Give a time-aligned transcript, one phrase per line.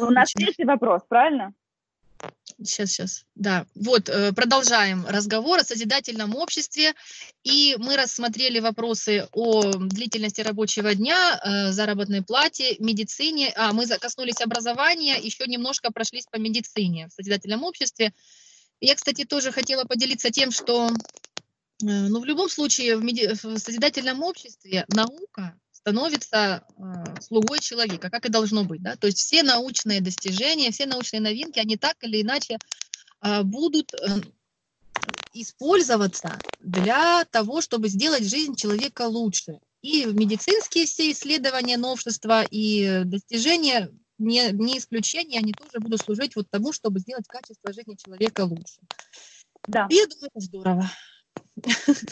[0.00, 1.52] У нас третий вопрос, правильно?
[2.62, 3.24] Сейчас, сейчас.
[3.34, 6.94] Да, вот, э, продолжаем разговор о созидательном обществе.
[7.42, 13.52] И мы рассмотрели вопросы о длительности рабочего дня, э, заработной плате, медицине.
[13.56, 18.12] А, мы коснулись образования, еще немножко прошлись по медицине в созидательном обществе.
[18.80, 20.90] Я, кстати, тоже хотела поделиться тем, что э,
[21.82, 23.32] ну, в любом случае в, меди...
[23.42, 28.82] в созидательном обществе наука становится э, слугой человека, как и должно быть.
[28.82, 28.96] Да?
[28.96, 32.58] То есть все научные достижения, все научные новинки, они так или иначе
[33.22, 34.20] э, будут э,
[35.32, 39.58] использоваться для того, чтобы сделать жизнь человека лучше.
[39.82, 46.50] И медицинские все исследования, новшества и достижения не, не исключение, они тоже будут служить вот
[46.50, 48.80] тому, чтобы сделать качество жизни человека лучше.
[49.66, 49.86] Да.
[49.88, 50.90] И я думаю, это здорово.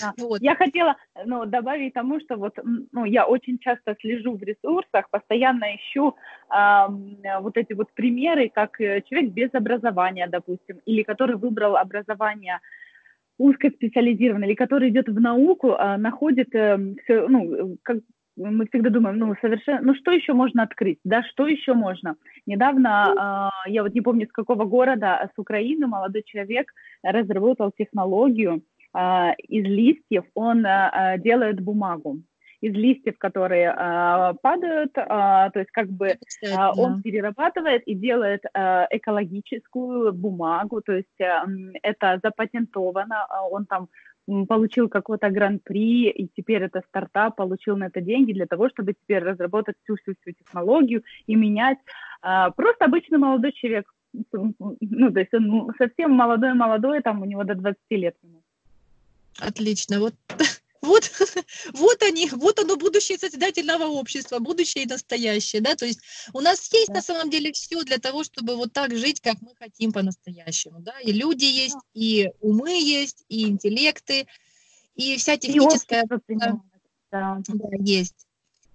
[0.00, 0.12] Да.
[0.18, 0.40] Вот.
[0.42, 2.58] Я хотела ну, добавить тому, что вот,
[2.92, 6.14] ну, я очень часто слежу в ресурсах, постоянно ищу
[6.50, 6.86] э,
[7.40, 12.60] вот эти вот примеры, как э, человек без образования, допустим, или который выбрал образование
[13.38, 17.98] узкоспециализированное, или который идет в науку, э, находит э, все, ну, как,
[18.36, 22.16] мы всегда думаем, ну, совершенно, ну, что еще можно открыть, да, что еще можно.
[22.46, 28.54] Недавно, э, я вот не помню, с какого города, с Украины молодой человек разработал технологию,
[28.54, 28.60] а,
[28.94, 32.18] из листьев он а, а, делает бумагу
[32.60, 36.16] из листьев, которые э, падают, э, то есть как бы э,
[36.76, 41.26] он перерабатывает и делает э, экологическую бумагу, то есть э,
[41.82, 43.88] это запатентовано, он там
[44.46, 49.22] получил какой-то гран-при, и теперь это стартап получил на это деньги для того, чтобы теперь
[49.22, 51.78] разработать всю-всю-всю технологию и менять.
[52.22, 53.92] Э, просто обычный молодой человек,
[54.32, 58.42] ну, то есть он совсем молодой-молодой, там у него до 20 лет ему.
[59.38, 60.00] Отлично.
[60.00, 60.14] Вот,
[60.82, 61.10] вот,
[61.74, 66.00] вот они, вот оно будущее созидательного общества, будущее и настоящее, да, то есть
[66.32, 66.94] у нас есть да.
[66.94, 70.98] на самом деле все для того, чтобы вот так жить, как мы хотим по-настоящему, да,
[71.00, 71.80] и люди есть, да.
[71.94, 74.26] и умы есть, и интеллекты,
[74.94, 76.04] и вся техническая...
[76.28, 76.60] И да,
[77.10, 77.38] да.
[77.46, 78.26] да, есть.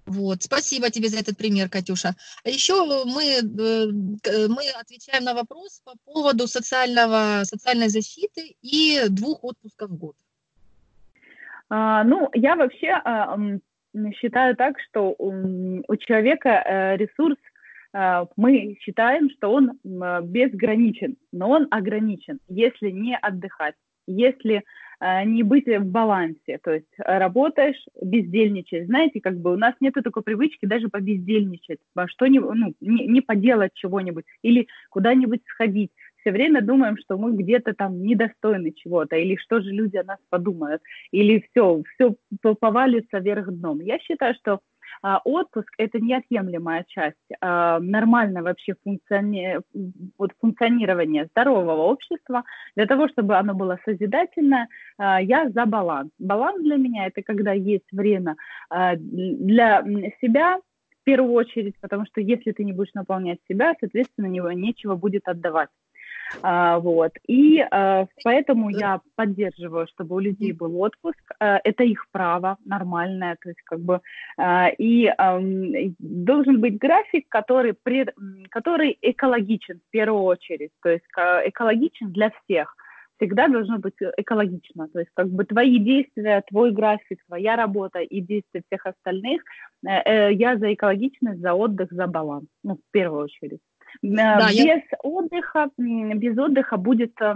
[0.05, 2.15] Вот, спасибо тебе за этот пример, Катюша.
[2.43, 9.43] А еще мы, э, мы отвечаем на вопрос по поводу социального, социальной защиты и двух
[9.43, 10.17] отпусков в год.
[11.69, 13.37] А, ну, я вообще а,
[14.15, 17.37] считаю так, что у человека э, ресурс,
[17.93, 23.75] а, мы считаем, что он безграничен, но он ограничен, если не отдыхать,
[24.07, 24.63] если
[25.25, 28.85] не быть в балансе, то есть работаешь, бездельничаешь.
[28.85, 33.71] Знаете, как бы у нас нет такой привычки даже побездельничать, что-нибудь, ну, не, не поделать
[33.73, 35.91] чего-нибудь или куда-нибудь сходить
[36.23, 40.19] все время думаем, что мы где-то там недостойны чего-то, или что же люди о нас
[40.29, 42.15] подумают, или все, все
[42.55, 43.81] повалится вверх дном.
[43.81, 44.61] Я считаю, что
[45.01, 49.59] а, отпуск– это неотъемлемая часть а, нормального вообще функциони...
[50.17, 52.43] вот, функционирования здорового общества.
[52.75, 56.09] Для того, чтобы оно было созидательное, а, я за баланс.
[56.19, 59.83] Баланс для меня– это когда есть время для
[60.21, 60.59] себя,
[61.01, 65.27] в первую очередь, потому что если ты не будешь наполнять себя, соответственно, него нечего будет
[65.27, 65.67] отдавать.
[66.41, 67.11] А, вот.
[67.27, 71.21] И а, поэтому я поддерживаю, чтобы у людей был отпуск.
[71.39, 74.01] А, это их право нормальное, то есть как бы
[74.77, 75.39] и а,
[75.99, 77.75] должен быть график, который,
[78.49, 81.05] который экологичен в первую очередь, то есть
[81.45, 82.75] экологичен для всех
[83.23, 84.87] всегда должно быть экологично.
[84.89, 89.41] То есть как бы твои действия, твой график, твоя работа и действия всех остальных,
[89.85, 93.61] э, э, я за экологичность, за отдых, за баланс, ну, в первую очередь.
[94.01, 94.81] Э, да, без я...
[95.03, 97.35] отдыха, без отдыха будет э,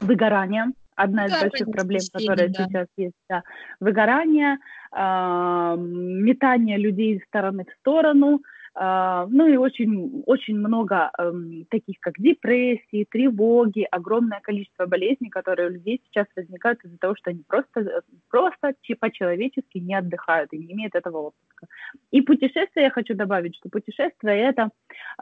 [0.00, 0.66] выгорание.
[0.94, 2.64] Одна из больших проблем, которая да.
[2.64, 3.42] сейчас есть, да.
[3.80, 4.58] выгорание,
[4.94, 8.42] э, метание людей из стороны в сторону,
[8.74, 15.68] а, ну и очень, очень много эм, таких, как депрессии, тревоги, огромное количество болезней, которые
[15.68, 20.72] у людей сейчас возникают из-за того, что они просто, просто по-человечески не отдыхают и не
[20.72, 21.66] имеют этого отпуска.
[22.12, 24.68] И путешествие, я хочу добавить, что путешествие это а,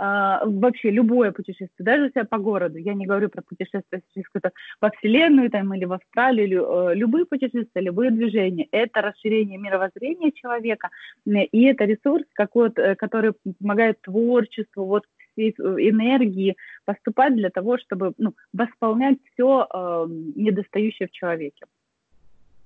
[0.03, 5.51] вообще любое путешествие, даже если по городу, я не говорю про путешествие какое-то во Вселенную
[5.51, 10.89] там, или в Австралию, э, любые путешествия, любые движения, это расширение мировоззрения человека,
[11.27, 18.15] и это ресурс, какой, э, который помогает творчеству, вот всей энергии поступать для того, чтобы
[18.17, 21.67] ну, восполнять все э, недостающее в человеке.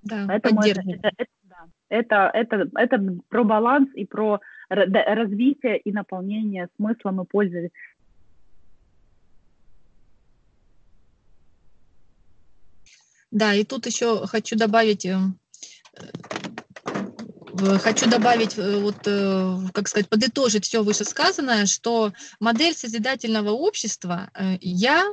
[0.02, 4.40] Да, Поэтому это, это, это, да, это, это, это про баланс и про
[4.74, 7.70] развитие и наполнение смыслом и пользой.
[13.30, 15.38] Да, и тут еще хочу добавить, эм,
[17.78, 24.30] хочу добавить, э, вот, э, как сказать, подытожить все вышесказанное, что модель созидательного общества
[24.60, 25.04] «я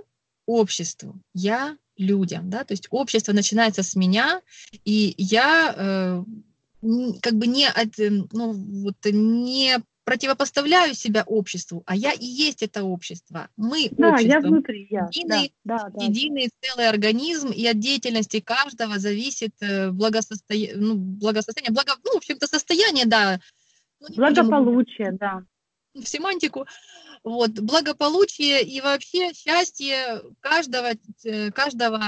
[0.45, 4.41] обществу», «я людям», да, то есть общество начинается с меня,
[4.85, 6.23] и я
[6.81, 7.67] как бы не,
[8.31, 13.49] ну, вот, не противопоставляю себя обществу, а я и есть это общество.
[13.55, 14.31] Мы да, общество.
[14.31, 15.07] я внутри, я.
[15.11, 16.67] Единый, да, да, единый да.
[16.67, 22.47] целый организм, и от деятельности каждого зависит э, благосостояние, ну, благосостояние, благо, ну, в общем-то,
[22.47, 23.39] состояние, да.
[23.99, 25.17] Ну, Благополучие, будем...
[25.17, 25.43] да.
[25.93, 26.65] В семантику.
[27.23, 30.93] Вот, благополучие и вообще счастье каждого,
[31.23, 31.99] э, каждого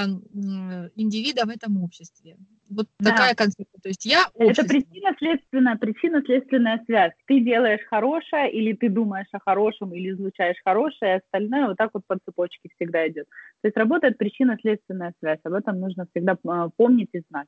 [0.95, 2.37] индивида в этом обществе.
[2.75, 3.11] Вот да.
[3.11, 3.79] такая концепция.
[3.81, 4.63] То есть я общество.
[4.63, 7.13] Это причинно-следственная, причинно-следственная связь.
[7.27, 11.91] Ты делаешь хорошее, или ты думаешь о хорошем, или излучаешь хорошее, и остальное вот так
[11.93, 13.27] вот по цепочке всегда идет.
[13.61, 15.39] То есть работает причинно-следственная связь.
[15.43, 17.47] Об этом нужно всегда а, помнить и знать.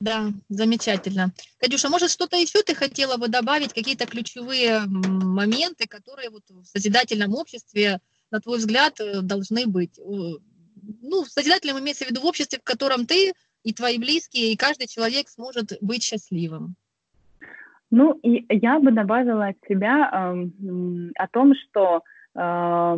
[0.00, 1.32] Да, замечательно.
[1.58, 7.34] Катюша, может, что-то еще ты хотела бы добавить, какие-то ключевые моменты, которые вот в созидательном
[7.34, 8.00] обществе,
[8.30, 9.98] на твой взгляд, э, должны быть?
[9.98, 13.32] Ну, в созидательном имеется в виду в обществе, в котором ты
[13.64, 16.76] и твои близкие, и каждый человек сможет быть счастливым.
[17.90, 20.48] Ну, и я бы добавила от себя э,
[21.16, 22.02] о том, что
[22.34, 22.96] э,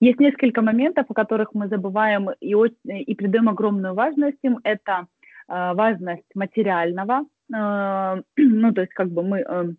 [0.00, 4.60] есть несколько моментов, о которых мы забываем и, и придаем огромную важность им.
[4.64, 5.06] Это
[5.48, 9.74] э, важность материального, э, ну, то есть как бы мы э,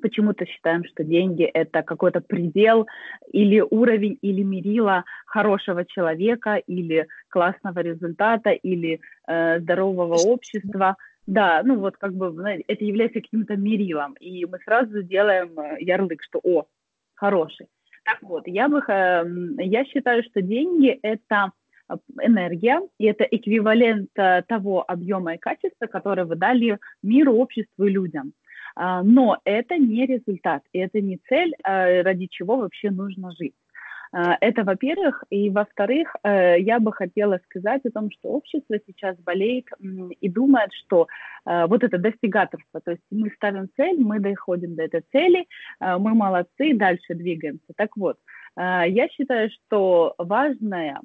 [0.00, 2.86] почему-то считаем, что деньги– это какой-то предел
[3.32, 10.96] или уровень, или мерила хорошего человека, или классного результата, или э, здорового общества.
[11.26, 12.34] Да, ну вот как бы
[12.66, 16.66] это является каким-то мерилом, и мы сразу делаем э, ярлык, что «о,
[17.14, 17.66] хороший».
[18.04, 19.24] Так вот, я, бы, э,
[19.58, 21.52] я считаю, что деньги– это
[22.20, 27.90] энергия, и это эквивалент э, того объема и качества, которые вы дали миру, обществу и
[27.90, 28.32] людям.
[28.76, 33.54] А, но это не результат, это не цель, а, ради чего вообще нужно жить.
[34.12, 39.16] А, это, во-первых, и во-вторых, э, я бы хотела сказать о том, что общество сейчас
[39.18, 39.66] болеет
[40.20, 41.06] и думает, что
[41.46, 45.46] вот это достигаторство, то есть мы ставим цель, мы доходим до этой цели,
[45.78, 47.74] мы молодцы, дальше двигаемся.
[47.76, 48.16] Так вот,
[48.56, 51.00] я считаю, что важное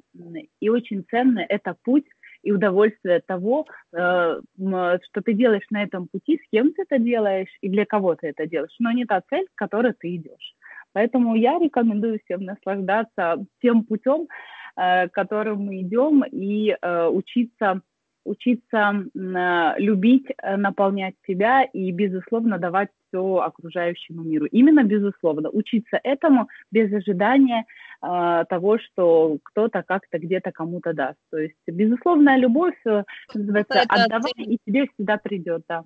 [0.60, 2.06] и очень ценное– это путь
[2.42, 6.98] и удовольствие от того, э, что ты делаешь на этом пути, с кем ты это
[6.98, 10.54] делаешь и для кого ты это делаешь, но не та цель, к которой ты идешь.
[10.92, 14.28] Поэтому я рекомендую всем наслаждаться тем путем,
[14.76, 17.82] э, которым мы идем, и э, учиться
[18.24, 24.46] учиться любить, наполнять себя и, безусловно, давать все окружающему миру.
[24.46, 25.50] Именно безусловно.
[25.50, 27.64] Учиться этому без ожидания
[28.02, 31.18] э, того, что кто-то как-то где-то кому-то даст.
[31.30, 35.84] То есть безусловная любовь, э, называется, отдавай, и тебе всегда придет, да.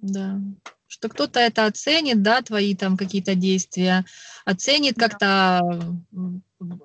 [0.00, 0.38] Да
[0.90, 4.06] что кто-то это оценит, да, твои там какие-то действия,
[4.46, 5.06] оценит да.
[5.06, 5.60] как-то,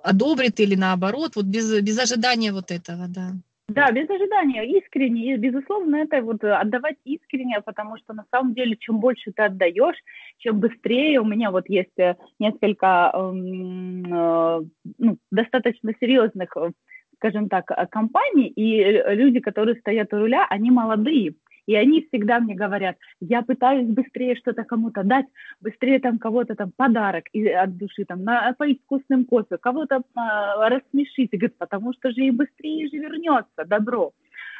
[0.04, 3.32] одобрит или наоборот, вот без, без ожидания вот этого, да.
[3.69, 5.33] Да, без ожидания, искренне.
[5.33, 9.95] И, безусловно, это вот отдавать искренне, потому что на самом деле, чем больше ты отдаешь,
[10.38, 11.21] чем быстрее.
[11.21, 14.62] У меня вот есть э, несколько эм, э,
[14.98, 16.71] ну, достаточно серьезных, э,
[17.15, 18.83] скажем так, э, компаний, и
[19.15, 21.36] люди, которые стоят у руля, они молодые.
[21.65, 25.25] И они всегда мне говорят, я пытаюсь быстрее что-то кому-то дать,
[25.62, 31.31] быстрее там кого-то там подарок и, от души, там, напоить вкусным кофе, кого-то а, рассмешить.
[31.31, 34.14] Говорит, потому что же и быстрее же вернется добро.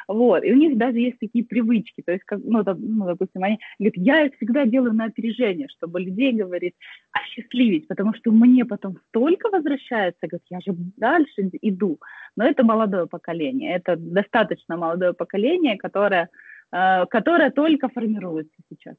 [0.08, 0.44] Вот.
[0.44, 2.02] И у них даже есть такие привычки.
[2.04, 6.00] То есть, как, ну, там, ну, допустим, они говорят, я всегда делаю на опережение, чтобы
[6.00, 6.74] людей, говорит,
[7.12, 11.98] осчастливить, потому что мне потом столько возвращается, говорит, я же дальше иду.
[12.36, 16.28] Но это молодое поколение, это достаточно молодое поколение, которое
[16.70, 18.96] которая только формируется сейчас.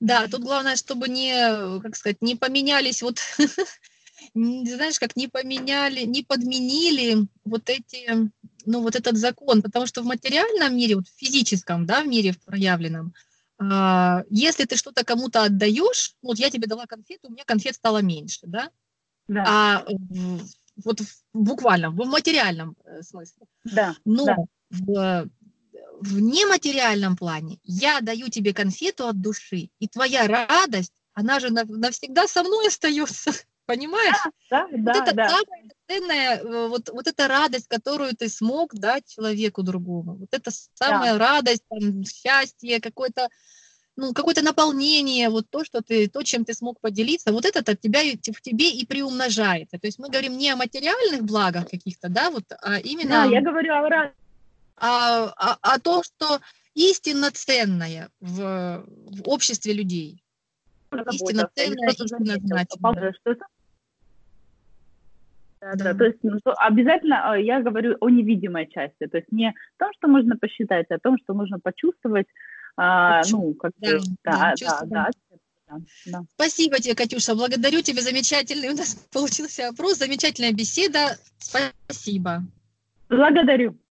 [0.00, 3.18] Да, тут главное, чтобы не, как сказать, не поменялись вот,
[4.34, 8.30] знаешь, как не поменяли, не подменили вот эти,
[8.64, 12.34] ну вот этот закон, потому что в материальном мире, вот в физическом, да, в мире
[12.46, 13.12] проявленном,
[13.58, 18.00] а, если ты что-то кому-то отдаешь, вот я тебе дала конфету, у меня конфет стало
[18.00, 18.70] меньше, да?
[19.28, 19.44] Да.
[19.46, 19.86] А
[20.82, 21.02] вот
[21.34, 23.46] буквально в материальном э, смысле.
[23.64, 23.94] Да.
[24.06, 24.36] Но да.
[24.70, 25.28] в
[26.00, 32.26] в нематериальном плане я даю тебе конфету от души, и твоя радость, она же навсегда
[32.26, 33.32] со мной остается.
[33.66, 34.16] Понимаешь?
[34.50, 35.28] Да, да, вот это да.
[35.28, 40.16] самая ценная, э, вот, вот эта радость, которую ты смог дать человеку другому.
[40.16, 41.18] Вот это самая да.
[41.18, 43.28] радость, там, счастье, какое-то
[43.94, 47.80] ну, какое-то наполнение, вот то, что ты, то, чем ты смог поделиться, вот это от
[47.80, 49.78] тебя в тебе и приумножается.
[49.78, 53.10] То есть мы говорим не о материальных благах каких-то, да, вот, а именно...
[53.10, 54.16] Да, я говорю о радости
[54.80, 56.40] а, а, а то, что
[56.74, 60.24] истинно ценное в, в обществе людей.
[61.12, 63.14] Истинно ценное, истинно значимое.
[65.60, 65.92] Да, да.
[65.92, 69.52] да, то есть ну, обязательно э, я говорю о невидимой части, то есть не о
[69.76, 72.26] том, что можно посчитать, а о том, что можно почувствовать,
[72.78, 75.10] а, ну, как да, да, да, да,
[75.68, 76.22] да, да.
[76.34, 82.42] Спасибо тебе, Катюша, благодарю тебя, замечательный у нас получился опрос, замечательная беседа, спасибо.
[83.10, 83.76] Благодарю.